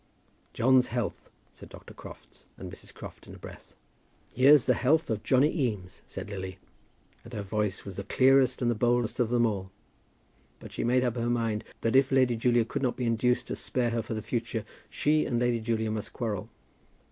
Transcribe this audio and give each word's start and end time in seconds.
"John's 0.53 0.87
health," 0.87 1.29
said 1.51 1.69
Dr. 1.69 1.93
Crofts 1.93 2.45
and 2.57 2.71
Mrs. 2.71 2.91
Crofts 2.91 3.27
in 3.27 3.35
a 3.35 3.37
breath. 3.37 3.75
"Here's 4.33 4.65
the 4.65 4.73
health 4.73 5.11
of 5.11 5.21
Johnny 5.21 5.55
Eames," 5.55 6.01
said 6.07 6.27
Lily; 6.31 6.57
and 7.23 7.33
her 7.33 7.43
voice 7.43 7.85
was 7.85 7.97
the 7.97 8.03
clearest 8.03 8.63
and 8.63 8.71
the 8.71 8.73
boldest 8.73 9.19
of 9.19 9.29
them 9.29 9.45
all. 9.45 9.69
But 10.59 10.71
she 10.73 10.83
made 10.83 11.03
up 11.03 11.17
her 11.17 11.29
mind 11.29 11.63
that 11.81 11.95
if 11.95 12.11
Lady 12.11 12.35
Julia 12.35 12.65
could 12.65 12.81
not 12.81 12.97
be 12.97 13.05
induced 13.05 13.45
to 13.45 13.55
spare 13.55 13.91
her 13.91 14.01
for 14.01 14.15
the 14.15 14.23
future, 14.23 14.65
she 14.89 15.23
and 15.27 15.37
Lady 15.39 15.59
Julia 15.59 15.91
must 15.91 16.13
quarrel. 16.13 16.49